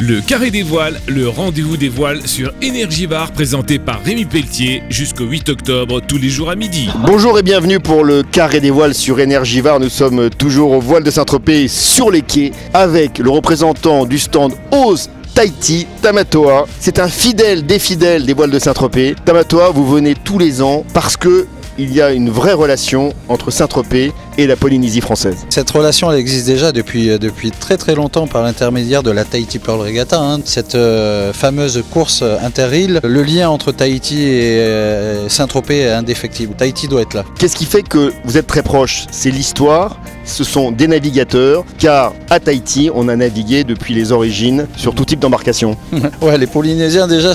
Le 0.00 0.20
Carré 0.20 0.52
des 0.52 0.62
Voiles, 0.62 1.00
le 1.08 1.28
rendez-vous 1.28 1.76
des 1.76 1.88
voiles 1.88 2.24
sur 2.28 2.52
Énergie 2.62 3.08
Bar 3.08 3.32
présenté 3.32 3.80
par 3.80 4.00
Rémi 4.04 4.26
Pelletier 4.26 4.84
jusqu'au 4.88 5.24
8 5.24 5.48
octobre 5.48 6.00
tous 6.00 6.18
les 6.18 6.28
jours 6.28 6.50
à 6.50 6.54
midi. 6.54 6.88
Bonjour 7.04 7.36
et 7.36 7.42
bienvenue 7.42 7.80
pour 7.80 8.04
le 8.04 8.22
Carré 8.22 8.60
des 8.60 8.70
Voiles 8.70 8.94
sur 8.94 9.18
Énergivare. 9.18 9.80
Nous 9.80 9.88
sommes 9.88 10.30
toujours 10.30 10.70
au 10.70 10.80
voile 10.80 11.02
de 11.02 11.10
Saint-Tropez 11.10 11.66
sur 11.66 12.12
les 12.12 12.22
quais 12.22 12.52
avec 12.74 13.18
le 13.18 13.28
représentant 13.28 14.06
du 14.06 14.20
stand 14.20 14.54
Ose 14.70 15.10
Tahiti, 15.34 15.88
Tamatoa. 16.00 16.66
C'est 16.78 17.00
un 17.00 17.08
fidèle 17.08 17.66
des 17.66 17.80
fidèles 17.80 18.24
des 18.24 18.34
voiles 18.34 18.52
de 18.52 18.58
Saint-Tropez. 18.60 19.16
Tamatoa, 19.24 19.70
vous 19.70 19.86
venez 19.86 20.14
tous 20.14 20.38
les 20.38 20.62
ans 20.62 20.84
parce 20.94 21.16
que 21.16 21.48
il 21.78 21.94
y 21.94 22.02
a 22.02 22.12
une 22.12 22.28
vraie 22.28 22.52
relation 22.52 23.14
entre 23.28 23.50
Saint-Tropez 23.50 24.12
et 24.36 24.46
la 24.46 24.56
Polynésie 24.56 25.00
française. 25.00 25.46
Cette 25.48 25.70
relation 25.70 26.10
elle 26.10 26.18
existe 26.18 26.46
déjà 26.46 26.72
depuis, 26.72 27.10
euh, 27.10 27.18
depuis 27.18 27.50
très 27.50 27.76
très 27.76 27.94
longtemps 27.94 28.26
par 28.26 28.42
l'intermédiaire 28.42 29.02
de 29.02 29.10
la 29.10 29.24
Tahiti 29.24 29.58
Pearl 29.58 29.80
Regatta, 29.80 30.20
hein, 30.20 30.40
cette 30.44 30.74
euh, 30.74 31.32
fameuse 31.32 31.82
course 31.90 32.22
interile. 32.22 33.00
Le 33.04 33.22
lien 33.22 33.48
entre 33.48 33.72
Tahiti 33.72 34.22
et 34.22 34.58
euh, 34.58 35.28
Saint-Tropez 35.28 35.80
est 35.80 35.90
indéfectible. 35.90 36.54
Tahiti 36.54 36.88
doit 36.88 37.02
être 37.02 37.14
là. 37.14 37.24
Qu'est-ce 37.38 37.56
qui 37.56 37.64
fait 37.64 37.82
que 37.82 38.12
vous 38.24 38.36
êtes 38.36 38.46
très 38.46 38.62
proches 38.62 39.06
C'est 39.10 39.30
l'histoire, 39.30 40.00
ce 40.28 40.44
sont 40.44 40.70
des 40.70 40.86
navigateurs, 40.86 41.64
car 41.78 42.12
à 42.30 42.38
Tahiti, 42.38 42.90
on 42.94 43.08
a 43.08 43.16
navigué 43.16 43.64
depuis 43.64 43.94
les 43.94 44.12
origines 44.12 44.66
sur 44.76 44.94
tout 44.94 45.04
type 45.04 45.20
d'embarcation. 45.20 45.76
ouais, 46.22 46.38
les 46.38 46.46
Polynésiens 46.46 47.08
déjà 47.08 47.32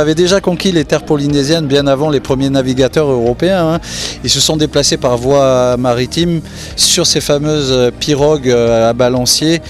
avaient 0.00 0.14
déjà 0.14 0.40
conquis 0.40 0.72
les 0.72 0.84
terres 0.84 1.04
polynésiennes 1.04 1.66
bien 1.66 1.86
avant 1.86 2.10
les 2.10 2.20
premiers 2.20 2.50
navigateurs 2.50 3.10
européens. 3.10 3.74
Hein. 3.74 3.80
Ils 4.24 4.30
se 4.30 4.40
sont 4.40 4.56
déplacés 4.56 4.96
par 4.96 5.16
voie 5.16 5.76
maritime 5.76 6.40
sur 6.76 7.06
ces 7.06 7.20
fameuses 7.20 7.92
pirogues 8.00 8.48
euh, 8.48 8.90
à 8.90 8.92
balancier. 8.92 9.60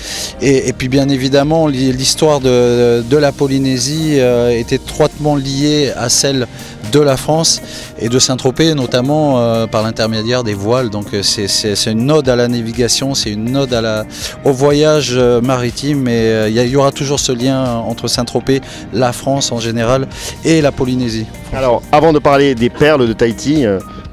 Et, 0.40 0.72
puis 0.72 0.88
bien 0.88 1.08
évidemment, 1.08 1.66
l'histoire 1.66 2.40
de, 2.40 3.02
de, 3.02 3.16
la 3.16 3.32
Polynésie 3.32 4.16
euh, 4.18 4.50
est 4.50 4.72
étroitement 4.72 5.36
liée 5.36 5.92
à 5.96 6.08
celle 6.08 6.46
de 6.90 7.00
la 7.00 7.16
France 7.16 7.60
et 7.98 8.08
de 8.08 8.18
Saint-Tropez, 8.18 8.74
notamment 8.74 9.40
euh, 9.40 9.66
par 9.66 9.82
l'intermédiaire 9.82 10.44
des 10.44 10.54
voiles. 10.54 10.90
Donc 10.90 11.06
c'est 11.22 11.90
une 11.90 12.10
ode 12.10 12.28
à 12.28 12.36
la 12.36 12.48
navigation, 12.48 13.14
c'est 13.14 13.30
une 13.30 13.56
ode 13.56 13.72
à 13.72 13.80
la, 13.80 14.04
au 14.44 14.52
voyage 14.52 15.16
maritime. 15.16 16.08
Et 16.08 16.48
il 16.48 16.68
y, 16.68 16.76
aura 16.76 16.92
toujours 16.92 17.20
ce 17.20 17.32
lien 17.32 17.64
entre 17.64 18.08
Saint-Tropez, 18.08 18.60
la 18.92 19.12
France 19.12 19.52
en 19.52 19.60
général 19.60 20.08
et 20.44 20.60
la 20.60 20.72
Polynésie. 20.72 21.26
Alors, 21.52 21.82
avant 21.92 22.12
de 22.12 22.18
parler 22.18 22.54
des 22.54 22.70
perles 22.70 23.06
de 23.06 23.12
Tahiti, 23.12 23.64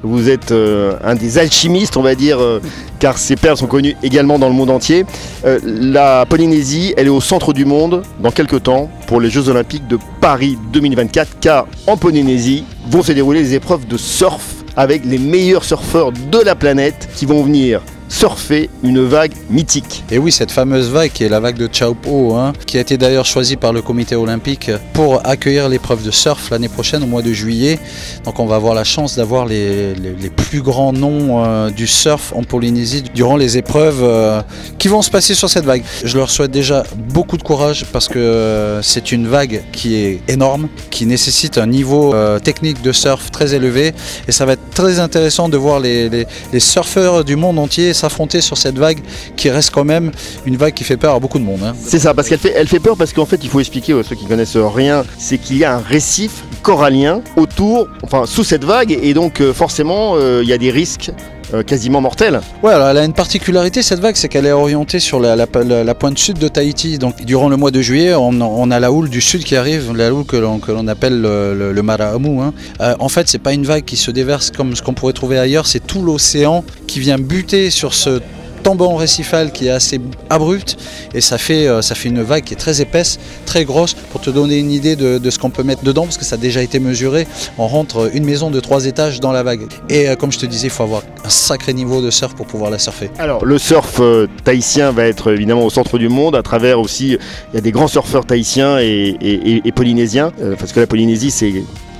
vous 0.02 0.30
êtes 0.30 0.52
euh, 0.52 0.94
un 1.04 1.14
des 1.14 1.38
alchimistes, 1.38 1.96
on 1.96 2.02
va 2.02 2.14
dire, 2.14 2.40
euh, 2.40 2.60
car 2.98 3.18
ces 3.18 3.36
perles 3.36 3.56
sont 3.56 3.66
connues 3.66 3.96
également 4.02 4.38
dans 4.38 4.48
le 4.48 4.54
monde 4.54 4.70
entier. 4.70 5.04
Euh, 5.44 5.58
la 5.64 6.24
Polynésie, 6.26 6.94
elle 6.96 7.06
est 7.06 7.10
au 7.10 7.20
centre 7.20 7.52
du 7.52 7.64
monde 7.64 8.02
dans 8.20 8.30
quelques 8.30 8.62
temps 8.62 8.90
pour 9.06 9.20
les 9.20 9.30
Jeux 9.30 9.48
Olympiques 9.48 9.86
de 9.88 9.98
Paris 10.20 10.58
2024, 10.72 11.38
car 11.40 11.66
en 11.86 11.96
Polynésie 11.96 12.64
vont 12.88 13.02
se 13.02 13.12
dérouler 13.12 13.40
les 13.40 13.54
épreuves 13.54 13.86
de 13.86 13.96
surf 13.96 14.64
avec 14.76 15.04
les 15.04 15.18
meilleurs 15.18 15.64
surfeurs 15.64 16.12
de 16.12 16.38
la 16.38 16.54
planète 16.54 17.08
qui 17.14 17.26
vont 17.26 17.42
venir 17.42 17.82
surfer 18.10 18.68
une 18.82 19.02
vague 19.04 19.32
mythique. 19.48 20.04
Et 20.10 20.18
oui, 20.18 20.32
cette 20.32 20.50
fameuse 20.50 20.90
vague 20.90 21.12
qui 21.12 21.24
est 21.24 21.28
la 21.28 21.40
vague 21.40 21.56
de 21.56 21.68
Chaupo, 21.72 22.34
hein, 22.34 22.52
qui 22.66 22.76
a 22.76 22.80
été 22.80 22.98
d'ailleurs 22.98 23.24
choisie 23.24 23.56
par 23.56 23.72
le 23.72 23.82
comité 23.82 24.16
olympique 24.16 24.70
pour 24.92 25.26
accueillir 25.26 25.68
l'épreuve 25.68 26.02
de 26.02 26.10
surf 26.10 26.50
l'année 26.50 26.68
prochaine 26.68 27.04
au 27.04 27.06
mois 27.06 27.22
de 27.22 27.32
juillet. 27.32 27.78
Donc 28.24 28.40
on 28.40 28.46
va 28.46 28.56
avoir 28.56 28.74
la 28.74 28.84
chance 28.84 29.16
d'avoir 29.16 29.46
les, 29.46 29.94
plus 30.36 30.60
grands 30.60 30.92
noms 30.92 31.44
euh, 31.44 31.70
du 31.70 31.86
surf 31.86 32.32
en 32.34 32.42
Polynésie 32.42 33.04
durant 33.14 33.36
les 33.36 33.56
épreuves 33.56 34.00
euh, 34.02 34.42
qui 34.78 34.88
vont 34.88 35.02
se 35.02 35.10
passer 35.10 35.34
sur 35.34 35.48
cette 35.48 35.64
vague. 35.64 35.84
Je 36.04 36.18
leur 36.18 36.30
souhaite 36.30 36.50
déjà 36.50 36.82
beaucoup 36.96 37.36
de 37.36 37.42
courage 37.42 37.86
parce 37.92 38.08
que 38.08 38.18
euh, 38.18 38.82
c'est 38.82 39.12
une 39.12 39.28
vague 39.28 39.62
qui 39.72 39.94
est 39.94 40.20
énorme, 40.28 40.68
qui 40.90 41.06
nécessite 41.06 41.58
un 41.58 41.66
niveau 41.66 42.14
technique 42.42 42.82
de 42.82 42.92
surf 42.92 43.30
très 43.30 43.54
élevé 43.54 43.94
et 44.26 44.32
ça 44.32 44.44
va 44.46 44.54
être 44.54 44.70
très 44.74 44.98
intéressant 44.98 45.48
de 45.48 45.56
voir 45.56 45.78
les 45.78 46.26
surfeurs 46.58 47.24
du 47.24 47.36
monde 47.36 47.58
entier 47.58 47.94
s'affronter 48.00 48.40
sur 48.40 48.58
cette 48.58 48.78
vague 48.78 49.00
qui 49.36 49.50
reste 49.50 49.70
quand 49.70 49.84
même 49.84 50.10
une 50.46 50.56
vague 50.56 50.74
qui 50.74 50.84
fait 50.84 50.96
peur 50.96 51.14
à 51.14 51.20
beaucoup 51.20 51.38
de 51.38 51.44
monde. 51.44 51.62
Hein. 51.64 51.74
C'est 51.82 51.98
ça, 51.98 52.14
parce 52.14 52.28
qu'elle 52.28 52.38
fait, 52.38 52.80
peur 52.80 52.96
parce 52.96 53.12
qu'en 53.12 53.26
fait, 53.26 53.40
il 53.42 53.48
faut 53.48 53.60
expliquer 53.60 53.92
à 53.92 54.02
ceux 54.02 54.16
qui 54.16 54.26
connaissent 54.26 54.56
rien, 54.56 55.04
c'est 55.18 55.38
qu'il 55.38 55.58
y 55.58 55.64
a 55.64 55.76
un 55.76 55.80
récif 55.80 56.44
corallien 56.62 57.22
autour, 57.36 57.88
enfin 58.02 58.26
sous 58.26 58.44
cette 58.44 58.64
vague, 58.64 58.92
et 58.92 59.14
donc 59.14 59.40
euh, 59.40 59.52
forcément, 59.52 60.14
euh, 60.16 60.40
il 60.42 60.48
y 60.48 60.52
a 60.52 60.58
des 60.58 60.70
risques 60.70 61.10
euh, 61.54 61.62
quasiment 61.62 62.00
mortelle. 62.00 62.40
Ouais, 62.62 62.72
alors 62.72 62.88
elle 62.88 62.98
a 62.98 63.04
une 63.04 63.12
particularité 63.12 63.82
cette 63.82 64.00
vague, 64.00 64.16
c'est 64.16 64.28
qu'elle 64.28 64.46
est 64.46 64.52
orientée 64.52 65.00
sur 65.00 65.20
la, 65.20 65.46
pointe 65.46 66.18
sud 66.18 66.38
de 66.38 66.48
Tahiti. 66.48 66.98
Donc 66.98 67.24
durant 67.24 67.48
le 67.48 67.56
mois 67.56 67.70
de 67.70 67.80
juillet, 67.80 68.14
on, 68.14 68.70
a 68.70 68.80
la 68.80 68.92
houle 68.92 69.08
du 69.08 69.20
sud 69.20 69.44
qui 69.44 69.56
arrive, 69.56 69.92
la 69.96 70.12
houle 70.12 70.24
que 70.24 70.36
l'on 70.36 70.88
appelle 70.88 71.20
le, 71.20 71.72
le, 71.72 71.82
Marahamou. 71.82 72.40
Hein. 72.40 72.52
Euh, 72.80 72.94
en 72.98 73.08
fait, 73.08 73.28
c'est 73.28 73.38
pas 73.38 73.52
une 73.52 73.64
vague 73.64 73.84
qui 73.84 73.96
se 73.96 74.10
déverse 74.10 74.50
comme 74.50 74.76
ce 74.76 74.82
qu'on 74.82 74.94
pourrait 74.94 75.12
trouver 75.12 75.38
ailleurs, 75.38 75.66
c'est 75.66 75.84
tout 75.84 76.02
l'océan 76.02 76.64
qui 76.86 77.00
vient 77.00 77.18
buter 77.18 77.70
sur 77.70 77.94
ce 77.94 78.20
tombant 78.62 78.96
récifal 78.96 79.52
qui 79.52 79.66
est 79.66 79.70
assez 79.70 80.00
abrupt 80.28 80.76
et 81.14 81.20
ça 81.20 81.38
fait, 81.38 81.66
euh, 81.66 81.82
ça 81.82 81.94
fait 81.94 82.08
une 82.08 82.22
vague 82.22 82.44
qui 82.44 82.54
est 82.54 82.56
très 82.56 82.80
épaisse, 82.80 83.18
très 83.46 83.64
grosse. 83.64 83.94
Pour 83.94 84.20
te 84.20 84.30
donner 84.30 84.58
une 84.58 84.70
idée 84.70 84.96
de, 84.96 85.30
ce 85.30 85.38
qu'on 85.38 85.50
peut 85.50 85.62
mettre 85.62 85.82
dedans, 85.82 86.04
parce 86.04 86.18
que 86.18 86.24
ça 86.24 86.34
a 86.34 86.38
déjà 86.38 86.62
été 86.62 86.78
mesuré, 86.78 87.26
on 87.58 87.66
rentre 87.66 88.10
une 88.14 88.24
maison 88.24 88.50
de 88.50 88.60
trois 88.60 88.86
étages 88.86 89.20
dans 89.20 89.32
la 89.32 89.42
vague. 89.42 89.62
Et 89.88 90.08
euh, 90.08 90.16
comme 90.16 90.32
je 90.32 90.38
te 90.38 90.46
disais, 90.46 90.68
il 90.68 90.70
faut 90.70 90.82
avoir 90.82 91.02
un 91.24 91.28
sacré 91.28 91.72
niveau 91.72 92.00
de 92.00 92.10
surf 92.10 92.34
pour 92.34 92.46
pouvoir 92.46 92.70
la 92.70 92.78
surfer. 92.78 93.10
Alors 93.18 93.44
le 93.44 93.58
surf 93.58 93.98
euh, 94.00 94.26
tahitien 94.44 94.92
va 94.92 95.04
être 95.06 95.32
évidemment 95.32 95.64
au 95.64 95.70
centre 95.70 95.98
du 95.98 96.08
monde, 96.08 96.34
à 96.34 96.42
travers 96.42 96.80
aussi, 96.80 97.16
il 97.52 97.54
y 97.54 97.58
a 97.58 97.60
des 97.60 97.72
grands 97.72 97.88
surfeurs 97.88 98.26
tahitiens 98.26 98.78
et, 98.78 99.72
polynésiens, 99.74 100.32
parce 100.58 100.72
que 100.72 100.80
la 100.80 100.86
Polynésie 100.86 101.30
c'est 101.30 101.52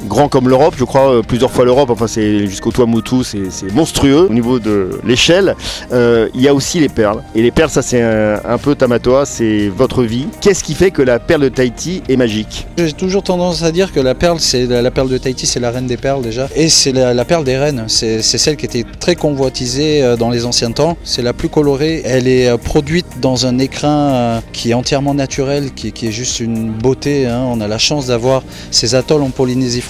grand 0.06 0.28
comme 0.28 0.48
l'Europe, 0.48 0.74
je 0.76 0.84
crois, 0.84 1.10
euh, 1.12 1.22
plusieurs 1.22 1.50
fois 1.50 1.64
l'Europe, 1.64 1.90
enfin 1.90 2.06
c'est 2.06 2.46
jusqu'au 2.46 2.72
Tuamotu, 2.72 3.24
c'est 3.24 3.72
monstrueux 3.72 4.26
au 4.28 4.32
niveau 4.32 4.58
de 4.58 5.00
l'échelle. 5.04 5.54
Euh, 5.92 6.28
il 6.34 6.42
y 6.42 6.48
a 6.48 6.54
aussi 6.54 6.80
les 6.80 6.88
perles. 6.88 7.22
Et 7.34 7.42
les 7.42 7.50
perles, 7.50 7.70
ça 7.70 7.82
c'est 7.82 8.02
un, 8.02 8.58
peu 8.58 8.74
Tamatoa, 8.74 9.26
c'est 9.26 9.68
votre 9.68 10.02
vie. 10.02 10.26
Qu'est-ce 10.40 10.64
qui 10.64 10.74
fait 10.74 10.90
que 10.90 11.02
la 11.02 11.18
perle 11.18 11.42
de 11.42 11.48
Tahiti 11.48 12.02
est 12.08 12.16
magique? 12.16 12.66
J'ai 12.78 12.92
toujours 12.92 13.22
tendance 13.22 13.62
à 13.62 13.72
dire 13.72 13.92
que 13.92 14.00
la 14.00 14.14
perle, 14.14 14.40
c'est 14.40 14.66
la, 14.66 14.90
perle 14.90 15.08
de 15.08 15.18
Tahiti, 15.18 15.46
c'est 15.46 15.60
la 15.60 15.70
reine 15.70 15.86
des 15.86 15.96
perles 15.96 16.22
déjà. 16.22 16.48
Et 16.54 16.68
c'est 16.68 16.92
la, 16.92 17.24
perle 17.24 17.44
des 17.44 17.56
reines, 17.56 17.84
c'est 17.88 18.22
celle 18.22 18.56
qui 18.56 18.66
était 18.66 18.84
très 18.98 19.14
convoitisée 19.14 20.02
euh, 20.02 20.16
dans 20.16 20.30
les 20.30 20.46
anciens 20.46 20.72
temps. 20.72 20.96
C'est 21.04 21.22
la 21.22 21.32
plus 21.32 21.48
colorée, 21.48 22.02
elle 22.04 22.28
est 22.28 22.56
produite 22.58 23.06
dans 23.20 23.46
un 23.46 23.58
écrin 23.58 24.40
qui 24.52 24.70
est 24.70 24.74
entièrement 24.74 25.14
naturel, 25.14 25.72
qui, 25.74 25.88
est 25.88 26.12
juste 26.12 26.40
une 26.40 26.70
beauté. 26.70 27.26
Hein. 27.26 27.44
On 27.46 27.60
a 27.60 27.68
la 27.68 27.78
chance 27.78 28.06
d'avoir 28.06 28.42
ces 28.70 28.94
atolls 28.94 29.22
en 29.22 29.30
Polynésie 29.30 29.80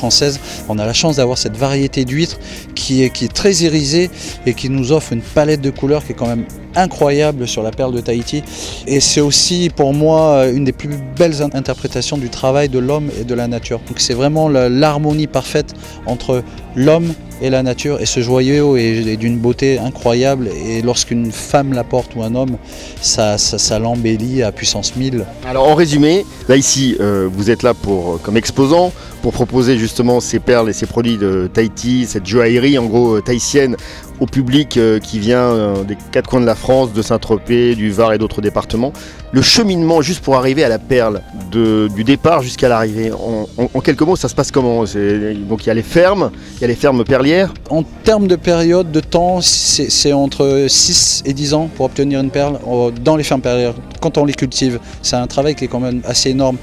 on 0.69 0.78
a 0.78 0.87
la 0.87 0.93
chance 0.93 1.16
d'avoir 1.16 1.38
cette 1.38 1.56
variété 1.56 2.05
d'huîtres 2.05 2.38
qui 2.75 3.03
est, 3.03 3.33
très 3.33 3.53
irisée 3.53 4.11
et 4.47 4.55
qui 4.55 4.69
nous 4.69 4.93
offre 4.93 5.12
une 5.12 5.22
palette 5.22 5.61
de 5.61 5.71
couleurs 5.71 6.05
qui 6.05 6.12
est 6.12 6.15
quand 6.15 6.27
même 6.27 6.44
incroyable 6.77 7.49
sur 7.49 7.62
la 7.62 7.71
perle 7.71 7.94
de 7.94 8.00
Tahiti. 8.00 8.43
Et 8.87 9.00
c'est 9.00 9.21
aussi 9.21 9.71
pour 9.75 9.93
moi 9.93 10.47
une 10.47 10.65
des 10.65 10.72
plus 10.72 10.91
belles 11.16 11.43
interprétations 11.43 12.19
du 12.19 12.28
travail 12.28 12.69
de 12.69 12.78
l'homme 12.78 13.11
et 13.21 13.25
de 13.25 13.34
la 13.34 13.49
nature. 13.49 13.81
Donc 13.88 14.00
c'est 14.00 14.15
vraiment 14.15 14.49
l'harmonie 14.49 15.27
parfaite 15.27 15.75
entre 16.06 16.43
l'homme 16.77 17.12
et 17.43 17.50
la 17.50 17.62
nature. 17.62 18.00
Et 18.00 18.06
ce 18.06 18.21
joyau 18.21 18.77
est, 18.77 19.17
d'une 19.17 19.38
beauté 19.38 19.78
incroyable. 19.78 20.49
Et 20.49 20.82
lorsqu'une 20.82 21.32
femme 21.32 21.72
la 21.72 21.84
porte 21.84 22.15
ou 22.15 22.22
un 22.22 22.34
homme, 22.34 22.56
ça, 23.00 23.38
ça, 23.38 23.78
l'embellit 23.78 24.43
à 24.43 24.53
puissance 24.53 24.97
1000. 24.97 25.25
Alors 25.47 25.69
en 25.69 25.75
résumé, 25.75 26.25
là 26.49 26.56
ici, 26.56 26.97
euh, 27.00 27.28
vous 27.32 27.50
êtes 27.50 27.62
là 27.62 27.75
pour, 27.75 28.21
comme 28.22 28.37
exposant 28.37 28.93
pour 29.22 29.32
proposer 29.32 29.78
justement 29.78 30.20
ces 30.20 30.38
perles 30.38 30.70
et 30.70 30.72
ces 30.72 30.86
produits 30.86 31.19
de 31.19 31.48
Tahiti, 31.53 32.06
cette 32.06 32.26
joaillerie 32.26 32.78
en 32.78 32.86
gros 32.86 33.16
euh, 33.16 33.20
tahitienne 33.20 33.76
au 34.20 34.26
public 34.26 34.76
euh, 34.76 34.98
qui 34.98 35.19
vient 35.19 35.38
euh, 35.38 35.82
des 35.84 35.97
quatre 36.12 36.28
coins 36.28 36.41
de 36.41 36.47
la 36.47 36.54
France, 36.54 36.92
de 36.92 37.03
Saint-Tropez, 37.03 37.75
du 37.75 37.91
Var 37.91 38.12
et 38.12 38.19
d'autres 38.19 38.42
départements. 38.42 38.92
Le 39.32 39.42
cheminement 39.42 40.03
juste 40.03 40.22
pour 40.22 40.36
arriver 40.36 40.64
à 40.64 40.69
la 40.69 40.78
perle, 40.78 41.22
du 41.52 42.05
départ 42.05 42.43
jusqu'à 42.43 42.69
l'arrivée, 42.69 43.12
en, 43.12 43.81
quelques 43.81 44.02
mots, 44.02 44.17
ça 44.17 44.28
se 44.28 44.34
passe 44.34 44.50
comment? 44.50 44.81
Donc 44.81 45.64
il 45.64 45.67
y 45.69 45.70
a 45.70 45.75
les 45.75 45.84
fermes, 45.84 46.32
il 46.56 46.62
y 46.62 46.64
a 46.64 46.67
les 46.67 46.75
fermes 46.75 47.05
perlières? 47.05 47.55
En 47.70 47.84
termes 47.84 48.26
de 48.26 48.34
période 48.34 48.90
de 48.90 48.99
temps, 48.99 49.40
c'est 49.40 50.12
entre 50.12 50.67
6 50.69 51.22
et 51.26 51.32
10 51.32 51.55
ans 51.55 51.70
pour 51.76 51.87
obtenir 51.87 52.19
une 52.19 52.31
perle 52.31 52.58
dans 53.05 53.14
les 53.14 53.22
fermes 53.22 53.40
perlières, 53.40 53.75
quand 54.00 54.19
on 54.19 54.25
les 54.25 54.34
cultive. 54.34 54.81
C'est 55.00 55.17
un 55.17 55.28
travail 55.28 55.55
qui 55.55 55.67
est 55.67 55.69
quand 55.69 55.78
même 55.78 56.02
assez 56.05 56.31
énorme. 56.31 56.56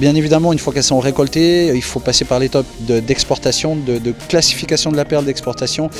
Bien 0.00 0.16
évidemment, 0.16 0.52
une 0.52 0.58
fois 0.58 0.72
qu'elles 0.72 0.82
sont 0.82 0.98
récoltées, 0.98 1.68
il 1.72 1.82
faut 1.82 1.97
passer 2.00 2.24
par 2.24 2.38
l'étape 2.38 2.66
d'exportation, 2.80 3.76
de, 3.76 4.12
classification 4.28 4.90
de 4.90 4.96
la 4.96 5.04
perle 5.04 5.24
d'exportation. 5.24 5.90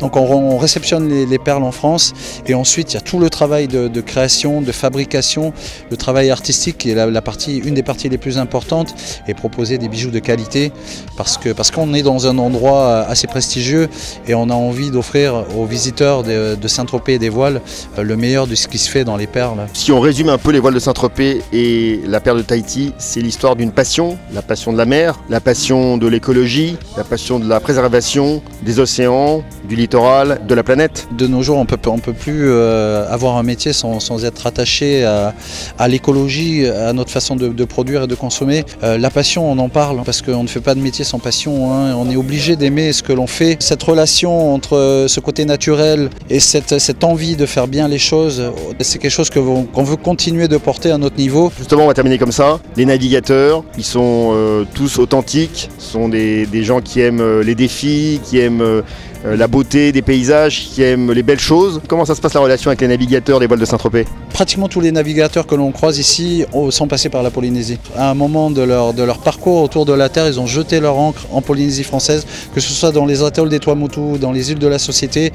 Donc 0.00 0.16
on, 0.16 0.56
réceptionne 0.58 1.08
les, 1.08 1.38
perles 1.38 1.62
en 1.62 1.72
France 1.72 2.12
et 2.46 2.54
ensuite 2.54 2.92
il 2.92 2.94
y 2.94 2.96
a 2.98 3.00
tout 3.00 3.18
le 3.18 3.30
travail 3.30 3.68
de, 3.68 4.00
création, 4.00 4.60
de 4.60 4.72
fabrication 4.72 5.52
le 5.90 5.96
travail 5.96 6.30
artistique 6.30 6.78
qui 6.78 6.90
est 6.90 6.94
la, 6.94 7.22
partie, 7.22 7.58
une 7.58 7.74
des 7.74 7.82
parties 7.82 8.08
les 8.08 8.18
plus 8.18 8.38
importantes 8.38 8.94
et 9.28 9.34
proposer 9.34 9.78
des 9.78 9.88
bijoux 9.88 10.10
de 10.10 10.18
qualité 10.18 10.72
parce 11.16 11.38
que 11.38 11.50
parce 11.50 11.70
qu'on 11.70 11.94
est 11.94 12.02
dans 12.02 12.26
un 12.26 12.38
endroit 12.38 13.00
assez 13.00 13.26
prestigieux 13.26 13.88
et 14.26 14.34
on 14.34 14.50
a 14.50 14.54
envie 14.54 14.90
d'offrir 14.90 15.44
aux 15.56 15.64
visiteurs 15.64 16.22
de, 16.22 16.56
Saint-Tropez 16.68 17.14
et 17.14 17.18
des 17.18 17.30
voiles 17.30 17.62
euh, 17.98 18.02
le 18.02 18.16
meilleur 18.16 18.46
de 18.46 18.54
ce 18.54 18.68
qui 18.68 18.78
se 18.78 18.90
fait 18.90 19.04
dans 19.04 19.16
les 19.16 19.26
perles. 19.26 19.66
Si 19.72 19.90
on 19.90 20.00
résume 20.00 20.28
un 20.28 20.36
peu 20.36 20.50
les 20.50 20.60
voiles 20.60 20.74
de 20.74 20.78
Saint-Tropez 20.78 21.42
et 21.52 22.00
la 22.06 22.20
perle 22.20 22.38
de 22.38 22.42
Tahiti, 22.42 22.92
c'est 22.98 23.20
l'histoire 23.20 23.56
d'une 23.56 23.72
passion, 23.72 24.18
la 24.32 24.42
passion 24.42 24.72
de 24.72 24.78
la 24.78 24.84
mer, 24.84 25.18
la 25.30 25.40
passion 25.40 25.47
de 25.48 26.06
l'écologie, 26.06 26.76
la 26.98 27.04
passion 27.04 27.38
de 27.38 27.48
la 27.48 27.58
préservation 27.58 28.42
des 28.62 28.80
océans, 28.80 29.42
du 29.66 29.76
littoral, 29.76 30.42
de 30.46 30.54
la 30.54 30.62
planète. 30.62 31.08
De 31.16 31.26
nos 31.26 31.42
jours, 31.42 31.56
on 31.56 31.64
peut, 31.64 31.78
ne 31.90 32.00
peut 32.00 32.12
plus 32.12 32.50
euh, 32.50 33.10
avoir 33.10 33.36
un 33.38 33.42
métier 33.42 33.72
sans, 33.72 34.24
être 34.26 34.46
attaché 34.46 35.04
à, 35.04 35.88
l'écologie, 35.88 36.66
à 36.66 36.92
notre 36.92 37.10
façon 37.10 37.34
de, 37.34 37.64
produire 37.64 38.02
et 38.02 38.06
de 38.06 38.14
consommer. 38.14 38.64
Euh, 38.82 38.98
la 38.98 39.08
passion, 39.08 39.50
on 39.50 39.58
en 39.58 39.70
parle 39.70 40.02
parce 40.04 40.20
qu'on 40.20 40.42
ne 40.42 40.48
fait 40.48 40.60
pas 40.60 40.74
de 40.74 40.80
métier 40.80 41.02
sans 41.04 41.18
passion. 41.18 41.72
Hein. 41.72 41.94
On 41.96 42.10
est 42.10 42.16
obligé 42.16 42.54
d'aimer 42.56 42.92
ce 42.92 43.02
que 43.02 43.14
l'on 43.14 43.26
fait. 43.26 43.56
Cette 43.60 43.82
relation 43.82 44.52
entre 44.52 45.06
ce 45.08 45.20
côté 45.20 45.46
naturel 45.46 46.10
et 46.28 46.40
cette, 46.40 46.78
cette 46.78 47.04
envie 47.04 47.36
de 47.36 47.46
faire 47.46 47.68
bien 47.68 47.88
les 47.88 47.98
choses, 47.98 48.52
c'est 48.80 48.98
quelque 48.98 49.10
chose 49.10 49.30
qu'on 49.30 49.82
veut 49.82 49.96
continuer 49.96 50.46
de 50.46 50.58
porter 50.58 50.90
à 50.90 50.98
notre 50.98 51.16
niveau. 51.16 51.50
Justement, 51.56 51.84
on 51.84 51.88
va 51.88 51.94
terminer 51.94 52.18
comme 52.18 52.32
ça. 52.32 52.60
Les 52.76 52.84
navigateurs, 52.84 53.64
ils 53.78 53.84
sont 53.84 54.32
euh, 54.34 54.64
tous 54.74 54.98
authentiques, 54.98 55.37
sont 55.78 56.08
des, 56.08 56.46
gens 56.64 56.80
qui 56.80 57.00
aiment 57.00 57.40
les 57.40 57.54
défis, 57.54 58.20
qui 58.24 58.38
aiment 58.38 58.60
euh, 58.62 58.82
la 59.24 59.48
beauté 59.48 59.92
des 59.92 60.02
paysages, 60.02 60.68
qui 60.72 60.82
aiment 60.82 61.12
les 61.12 61.22
belles 61.22 61.40
choses. 61.40 61.80
Comment 61.88 62.04
ça 62.04 62.14
se 62.14 62.20
passe 62.20 62.34
la 62.34 62.40
relation 62.40 62.70
avec 62.70 62.80
les 62.80 62.88
navigateurs 62.88 63.40
des 63.40 63.46
voiles 63.46 63.58
de 63.60 63.64
Saint-Tropez? 63.64 64.06
Pratiquement 64.32 64.68
tous 64.68 64.80
les 64.80 64.92
navigateurs 64.92 65.46
que 65.46 65.54
l'on 65.54 65.72
croise 65.72 65.98
ici 65.98 66.44
sont 66.70 66.86
passés 66.86 67.08
par 67.08 67.22
la 67.22 67.30
Polynésie. 67.30 67.78
À 67.96 68.10
un 68.10 68.14
moment 68.14 68.50
de 68.50 68.62
leur, 68.62 69.18
parcours 69.18 69.62
autour 69.62 69.84
de 69.84 69.92
la 69.92 70.08
Terre, 70.08 70.28
ils 70.28 70.38
ont 70.38 70.46
jeté 70.46 70.80
leur 70.80 70.96
encre 70.98 71.22
en 71.32 71.42
Polynésie 71.42 71.82
française, 71.82 72.26
que 72.54 72.60
ce 72.60 72.72
soit 72.72 72.92
dans 72.92 73.06
les 73.06 73.22
atolls 73.22 73.48
des 73.48 73.58
Tuamotu, 73.58 74.18
dans 74.20 74.32
les 74.32 74.52
îles 74.52 74.58
de 74.58 74.66
la 74.66 74.78
Société. 74.78 75.32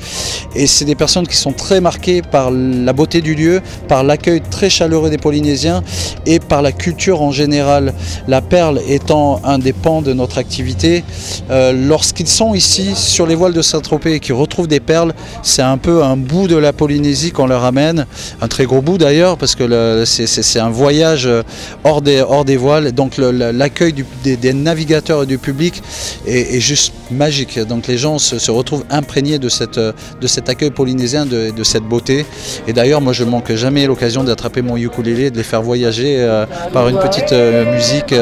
Et 0.55 0.67
c'est 0.67 0.85
des 0.85 0.95
personnes 0.95 1.27
qui 1.27 1.35
sont 1.35 1.51
très 1.51 1.81
marquées 1.81 2.21
par 2.21 2.51
la 2.51 2.93
beauté 2.93 3.21
du 3.21 3.35
lieu, 3.35 3.61
par 3.87 4.03
l'accueil 4.03 4.41
très 4.41 4.69
chaleureux 4.69 5.09
des 5.09 5.17
Polynésiens 5.17 5.83
et 6.25 6.39
par 6.39 6.61
la 6.61 6.71
culture 6.71 7.21
en 7.21 7.31
général. 7.31 7.93
La 8.27 8.41
perle 8.41 8.79
étant 8.87 9.41
un 9.43 9.59
des 9.59 9.73
pans 9.73 10.01
de 10.01 10.13
notre 10.13 10.37
activité, 10.37 11.03
euh, 11.49 11.73
lorsqu'ils 11.73 12.27
sont 12.27 12.53
ici 12.53 12.91
sur 12.95 13.27
les 13.27 13.35
voiles 13.35 13.53
de 13.53 13.61
Et 14.05 14.19
qui 14.19 14.31
retrouvent 14.33 14.67
des 14.67 14.79
perles, 14.79 15.13
c'est 15.41 15.61
un 15.61 15.77
peu 15.77 16.03
un 16.03 16.15
bout 16.15 16.47
de 16.47 16.55
la 16.55 16.73
Polynésie 16.73 17.31
qu'on 17.31 17.47
leur 17.47 17.63
amène, 17.63 18.05
un 18.39 18.47
très 18.47 18.65
gros 18.65 18.81
bout 18.81 18.97
d'ailleurs, 18.97 19.37
parce 19.37 19.55
que 19.55 20.03
c'est 20.05 20.59
un 20.59 20.69
voyage 20.69 21.25
euh, 21.25 21.41
hors 21.83 22.01
des, 22.01 22.21
hors 22.21 22.45
des 22.45 22.57
voiles. 22.57 22.91
Donc 22.91 23.17
l'accueil 23.17 23.93
des, 24.23 24.53
navigateurs 24.53 25.23
et 25.23 25.25
du 25.25 25.37
public 25.37 25.81
est, 26.27 26.59
juste 26.59 26.93
magique. 27.09 27.59
Donc 27.59 27.87
les 27.87 27.97
gens 27.97 28.19
se, 28.19 28.51
retrouvent 28.51 28.85
imprégnés 28.89 29.39
de, 29.39 29.49
cette, 29.49 29.79
de 29.79 30.27
cet 30.27 30.49
accueil 30.49 30.71
polynésien, 30.71 31.25
de, 31.25 31.63
cette 31.63 31.83
beauté. 31.83 32.25
Et 32.67 32.73
d'ailleurs, 32.73 33.01
moi 33.01 33.13
je 33.13 33.23
manque 33.23 33.53
jamais 33.53 33.87
l'occasion 33.87 34.23
d'attraper 34.23 34.61
mon 34.61 34.77
ukulélé, 34.77 35.31
de 35.31 35.37
les 35.37 35.43
faire 35.43 35.61
voyager 35.61 36.17
euh, 36.19 36.45
par 36.71 36.89
une 36.89 36.99
petite 36.99 37.31
euh, 37.31 37.73
musique. 37.73 38.13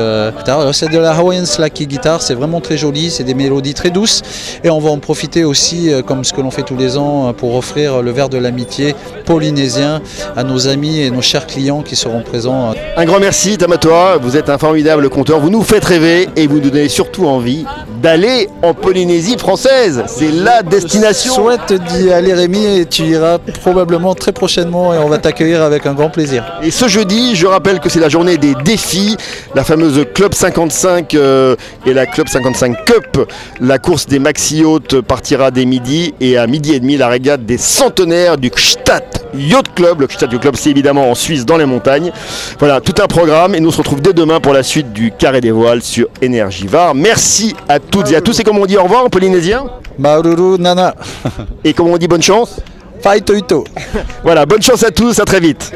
c'est 0.73 0.91
de 0.91 0.97
la 0.97 1.11
Hawaiian 1.11 1.45
Slacky 1.45 1.87
guitare, 1.87 2.21
c'est 2.21 2.35
vraiment 2.35 2.61
très 2.61 2.77
joli, 2.77 3.11
c'est 3.11 3.23
des 3.23 3.33
mélodies 3.33 3.73
très 3.73 3.89
douces 3.89 4.21
et 4.63 4.69
on 4.69 4.79
va 4.79 4.89
en 4.89 4.99
profiter 4.99 5.40
aussi, 5.43 5.91
euh, 5.91 6.01
comme 6.01 6.23
ce 6.23 6.33
que 6.33 6.41
l'on 6.41 6.51
fait 6.51 6.63
tous 6.63 6.75
les 6.75 6.97
ans, 6.97 7.29
euh, 7.29 7.33
pour 7.33 7.55
offrir 7.55 8.01
le 8.01 8.11
verre 8.11 8.29
de 8.29 8.37
l'amitié 8.37 8.95
polynésien 9.25 10.01
à 10.35 10.43
nos 10.43 10.67
amis 10.67 10.99
et 10.99 11.11
nos 11.11 11.21
chers 11.21 11.47
clients 11.47 11.81
qui 11.81 11.95
seront 11.95 12.21
présents. 12.21 12.73
Un 12.97 13.05
grand 13.05 13.19
merci 13.19 13.57
Tamatoa, 13.57 14.17
vous 14.17 14.37
êtes 14.37 14.49
un 14.49 14.57
formidable 14.57 15.09
conteur, 15.09 15.39
vous 15.39 15.49
nous 15.49 15.63
faites 15.63 15.85
rêver 15.85 16.29
et 16.35 16.47
vous 16.47 16.59
donnez 16.59 16.89
surtout 16.89 17.27
envie 17.27 17.65
d'aller 18.01 18.49
en 18.63 18.73
Polynésie 18.73 19.37
française. 19.37 20.03
C'est 20.07 20.31
la 20.31 20.63
destination. 20.63 21.33
Je 21.33 21.41
souhaite 21.41 21.73
d'y 21.73 22.11
aller 22.11 22.33
Rémi 22.33 22.65
et 22.65 22.85
tu 22.85 23.03
iras 23.03 23.37
probablement 23.61 24.15
très 24.15 24.31
prochainement 24.31 24.93
et 24.93 24.97
on 24.97 25.07
va 25.07 25.17
t'accueillir 25.17 25.61
avec 25.61 25.85
un 25.85 25.93
grand 25.93 26.09
plaisir. 26.09 26.59
Et 26.63 26.71
ce 26.71 26.87
jeudi, 26.87 27.35
je 27.35 27.45
rappelle 27.45 27.79
que 27.79 27.89
c'est 27.89 27.99
la 27.99 28.09
journée 28.09 28.37
des 28.37 28.55
défis, 28.65 29.17
la 29.55 29.63
fameuse 29.63 30.05
Club 30.13 30.33
55 30.33 31.13
euh, 31.13 31.55
et 31.85 31.93
la 31.93 32.05
Club 32.05 32.27
55 32.27 32.85
Cup. 32.85 33.29
La 33.59 33.77
course 33.77 34.07
des 34.07 34.19
maxi 34.19 34.63
hautes 34.63 35.01
partira 35.31 35.49
dès 35.49 35.63
midi 35.63 36.13
et 36.19 36.37
à 36.37 36.45
midi 36.45 36.73
et 36.73 36.81
demi 36.81 36.97
la 36.97 37.07
régate 37.07 37.45
des 37.45 37.57
centenaires 37.57 38.37
du 38.37 38.49
Kstadt 38.49 39.25
Yacht 39.33 39.73
Club. 39.75 40.01
Le 40.01 40.07
Kstadt 40.07 40.29
Yacht 40.29 40.41
Club 40.41 40.55
c'est 40.57 40.69
évidemment 40.69 41.09
en 41.09 41.15
Suisse 41.15 41.45
dans 41.45 41.55
les 41.55 41.65
montagnes. 41.65 42.11
Voilà, 42.59 42.81
tout 42.81 43.01
un 43.01 43.07
programme 43.07 43.55
et 43.55 43.61
nous 43.61 43.69
on 43.69 43.71
se 43.71 43.77
retrouve 43.77 44.01
dès 44.01 44.11
demain 44.11 44.41
pour 44.41 44.51
la 44.51 44.61
suite 44.61 44.91
du 44.91 45.13
Carré 45.17 45.39
des 45.39 45.51
Voiles 45.51 45.83
sur 45.83 46.07
Énergie 46.21 46.67
Var. 46.67 46.93
Merci 46.95 47.55
à 47.69 47.79
toutes 47.79 48.11
et 48.11 48.17
à 48.17 48.21
tous. 48.21 48.41
Et 48.41 48.43
comme 48.43 48.57
on 48.57 48.65
dit 48.65 48.75
au 48.75 48.83
revoir 48.83 49.05
en 49.05 49.09
polynésien 49.09 49.63
Maururu 49.97 50.59
Nana. 50.59 50.95
Et 51.63 51.73
comme 51.73 51.87
on 51.87 51.97
dit 51.97 52.09
bonne 52.09 52.21
chance 52.21 52.59
Faito 53.01 53.33
Voilà, 54.23 54.45
bonne 54.45 54.61
chance 54.61 54.83
à 54.83 54.91
tous, 54.91 55.17
à 55.17 55.23
très 55.23 55.39
vite. 55.39 55.71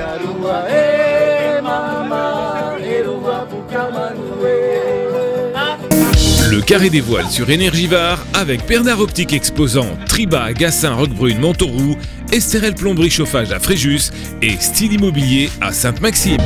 Le 6.50 6.62
carré 6.62 6.92
des 6.92 7.02
voiles 7.02 7.32
sur 7.32 7.50
Énergivare 7.50 8.24
avec 8.36 8.68
Bernard 8.68 9.00
Optique 9.00 9.34
exposant 9.34 9.98
Triba, 10.06 10.54
Gassin, 10.54 10.94
Roquebrune, 10.94 11.40
Montauroux, 11.40 11.98
Esterel 12.32 12.76
Plomberie 12.76 13.10
Chauffage 13.10 13.52
à 13.52 13.60
Fréjus 13.60 14.12
et 14.44 14.56
Style 14.60 14.94
Immobilier 14.94 15.50
à 15.60 15.72
Sainte-Maxime. 15.72 16.38